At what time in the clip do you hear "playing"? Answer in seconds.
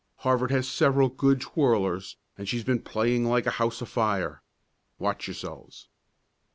2.81-3.23